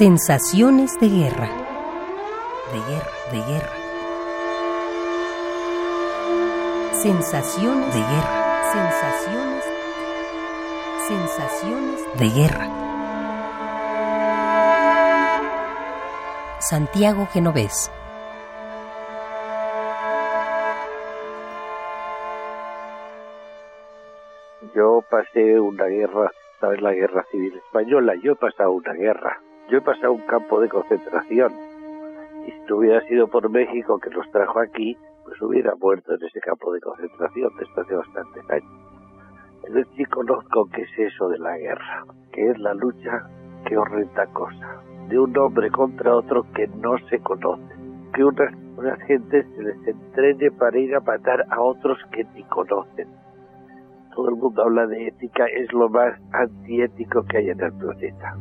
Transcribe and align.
Sensaciones 0.00 0.98
de 0.98 1.10
guerra. 1.10 1.50
De 2.72 2.80
guerra, 2.90 3.10
de 3.32 3.52
guerra. 3.52 3.76
Sensaciones 6.92 7.94
de 7.94 8.00
guerra. 8.00 8.72
Sensaciones. 8.72 9.64
Sensaciones 11.06 12.18
de 12.18 12.28
guerra. 12.30 12.66
Santiago 16.60 17.26
Genovés. 17.26 17.92
Yo 24.74 25.04
pasé 25.10 25.60
una 25.60 25.84
guerra, 25.84 26.32
¿sabes? 26.58 26.80
La 26.80 26.92
guerra 26.92 27.22
civil 27.30 27.54
española. 27.58 28.14
Yo 28.22 28.32
he 28.32 28.36
pasado 28.36 28.72
una 28.72 28.94
guerra. 28.94 29.42
Yo 29.70 29.78
he 29.78 29.82
pasado 29.82 30.14
un 30.14 30.22
campo 30.22 30.60
de 30.60 30.68
concentración. 30.68 31.52
Y 32.44 32.50
si 32.50 32.72
hubiera 32.72 33.00
sido 33.02 33.28
por 33.28 33.48
México 33.48 34.00
que 34.00 34.10
nos 34.10 34.28
trajo 34.32 34.58
aquí, 34.58 34.96
pues 35.24 35.40
hubiera 35.42 35.76
muerto 35.76 36.12
en 36.12 36.24
ese 36.24 36.40
campo 36.40 36.72
de 36.72 36.80
concentración 36.80 37.52
desde 37.56 37.80
hace 37.80 37.94
bastantes 37.94 38.50
años. 38.50 38.72
Entonces 39.62 39.86
sí 39.96 40.04
conozco 40.06 40.68
qué 40.74 40.82
es 40.82 41.12
eso 41.12 41.28
de 41.28 41.38
la 41.38 41.56
guerra, 41.56 42.04
que 42.32 42.50
es 42.50 42.58
la 42.58 42.74
lucha, 42.74 43.28
qué 43.64 43.76
horrenda 43.76 44.26
cosa, 44.32 44.82
de 45.08 45.20
un 45.20 45.38
hombre 45.38 45.70
contra 45.70 46.16
otro 46.16 46.44
que 46.52 46.66
no 46.66 46.98
se 47.08 47.20
conoce, 47.20 47.72
que 48.12 48.24
unas, 48.24 48.52
unas 48.76 48.98
gentes 49.02 49.46
se 49.54 49.62
les 49.62 49.86
entrene 49.86 50.50
para 50.50 50.76
ir 50.78 50.96
a 50.96 51.00
matar 51.00 51.46
a 51.48 51.60
otros 51.60 51.96
que 52.10 52.24
ni 52.34 52.42
conocen. 52.44 53.06
Todo 54.16 54.30
el 54.30 54.34
mundo 54.34 54.64
habla 54.64 54.88
de 54.88 55.06
ética, 55.06 55.46
es 55.46 55.72
lo 55.72 55.88
más 55.88 56.18
antiético 56.32 57.22
que 57.22 57.36
hay 57.36 57.50
en 57.50 57.60
el 57.60 57.72
planeta. 57.74 58.36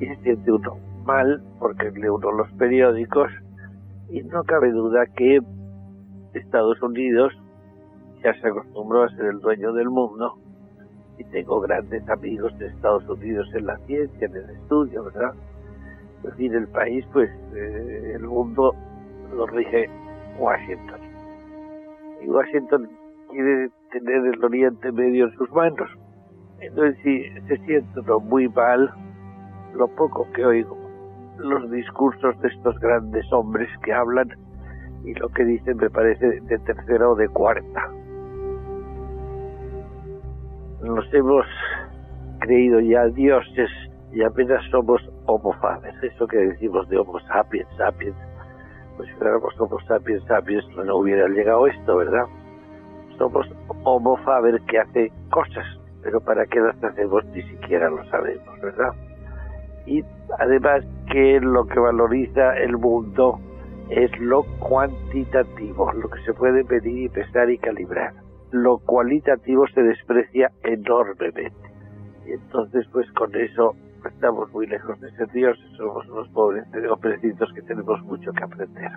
Y 0.00 0.06
se 0.06 0.16
siente 0.16 0.52
uno 0.52 0.76
mal 1.04 1.42
porque 1.58 1.90
lee 1.90 2.08
uno 2.08 2.32
los 2.32 2.50
periódicos 2.52 3.30
y 4.10 4.22
no 4.22 4.44
cabe 4.44 4.70
duda 4.70 5.06
que 5.16 5.40
Estados 6.34 6.80
Unidos 6.82 7.32
ya 8.22 8.34
se 8.40 8.48
acostumbró 8.48 9.04
a 9.04 9.08
ser 9.10 9.26
el 9.26 9.40
dueño 9.40 9.72
del 9.72 9.88
mundo 9.90 10.34
y 11.18 11.24
tengo 11.24 11.60
grandes 11.60 12.08
amigos 12.08 12.56
de 12.58 12.66
Estados 12.66 13.08
Unidos 13.08 13.48
en 13.54 13.66
la 13.66 13.76
ciencia, 13.78 14.26
en 14.26 14.36
el 14.36 14.50
estudio, 14.50 15.04
¿verdad? 15.04 15.34
Es 16.18 16.30
decir, 16.30 16.54
el 16.54 16.68
país, 16.68 17.04
pues, 17.12 17.30
eh, 17.54 18.12
el 18.14 18.22
mundo 18.22 18.74
lo 19.34 19.46
rige 19.46 19.88
Washington. 20.38 21.00
Y 22.22 22.28
Washington 22.28 22.88
quiere 23.30 23.70
tener 23.90 24.26
el 24.26 24.44
Oriente 24.44 24.92
Medio 24.92 25.26
en 25.26 25.32
sus 25.32 25.50
manos. 25.52 25.90
Entonces, 26.60 26.96
sí, 27.02 27.24
se 27.46 27.56
siente 27.64 28.00
uno 28.00 28.20
muy 28.20 28.48
mal 28.48 28.92
lo 29.74 29.88
poco 29.88 30.26
que 30.32 30.44
oigo, 30.44 30.76
los 31.38 31.70
discursos 31.70 32.38
de 32.40 32.48
estos 32.48 32.78
grandes 32.80 33.30
hombres 33.32 33.68
que 33.84 33.92
hablan 33.92 34.28
y 35.04 35.14
lo 35.14 35.28
que 35.28 35.44
dicen 35.44 35.76
me 35.76 35.90
parece 35.90 36.40
de 36.40 36.58
tercera 36.58 37.08
o 37.08 37.14
de 37.14 37.28
cuarta 37.28 37.90
nos 40.82 41.12
hemos 41.12 41.46
creído 42.40 42.80
ya 42.80 43.06
dioses 43.06 43.70
y 44.12 44.22
apenas 44.22 44.64
somos 44.70 45.02
homo 45.26 45.52
faber. 45.54 45.94
Eso 46.02 46.26
que 46.26 46.38
decimos 46.38 46.88
de 46.88 46.98
homo 46.98 47.18
sapiens, 47.20 47.68
sapiens, 47.76 48.16
pues 48.96 49.08
si 49.08 49.14
fuéramos 49.16 49.58
homo 49.60 49.78
sapiens, 49.86 50.24
sapiens, 50.24 50.64
no 50.76 50.96
hubiera 50.96 51.28
llegado 51.28 51.66
esto, 51.66 51.96
¿verdad? 51.96 52.24
Somos 53.18 53.46
homo 53.84 54.16
faber 54.18 54.60
que 54.62 54.78
hace 54.78 55.12
cosas, 55.30 55.66
pero 56.02 56.20
para 56.20 56.46
qué 56.46 56.60
las 56.60 56.82
hacemos 56.82 57.24
ni 57.26 57.42
siquiera 57.42 57.90
lo 57.90 58.04
sabemos, 58.06 58.60
¿verdad? 58.60 58.92
Y 59.88 60.04
además 60.38 60.84
que 61.10 61.40
lo 61.40 61.66
que 61.66 61.80
valoriza 61.80 62.56
el 62.58 62.76
mundo 62.76 63.40
es 63.88 64.10
lo 64.20 64.42
cuantitativo, 64.58 65.90
lo 65.92 66.10
que 66.10 66.22
se 66.22 66.34
puede 66.34 66.62
medir 66.64 67.04
y 67.04 67.08
pesar 67.08 67.50
y 67.50 67.58
calibrar 67.58 68.12
lo 68.50 68.78
cualitativo 68.78 69.66
se 69.68 69.82
desprecia 69.82 70.50
enormemente. 70.62 71.70
Y 72.26 72.32
entonces, 72.32 72.86
pues 72.92 73.10
con 73.12 73.34
eso 73.34 73.74
estamos 74.04 74.50
muy 74.52 74.66
lejos 74.66 74.98
de 75.00 75.10
ser 75.12 75.30
dioses, 75.32 75.64
somos 75.76 76.08
unos 76.08 76.28
pobres 76.28 76.64
hombrecitos 76.90 77.52
que 77.54 77.62
tenemos 77.62 78.02
mucho 78.04 78.32
que 78.32 78.44
aprender. 78.44 78.92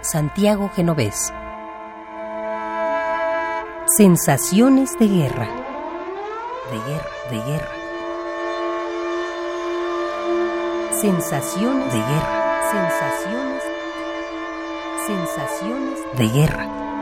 Santiago 0.00 0.68
Genovés. 0.68 1.32
Sensaciones 3.96 4.98
de 4.98 5.06
guerra. 5.06 5.48
De 6.68 6.78
guerra, 6.90 7.10
de 7.30 7.36
guerra. 7.36 7.74
Sensaciones 11.00 11.92
de 11.92 11.98
guerra. 12.00 12.60
Sensaciones. 12.72 13.62
Sensaciones 15.06 16.00
de 16.16 16.28
guerra. 16.28 16.93